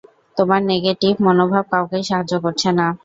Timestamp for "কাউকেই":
1.73-2.03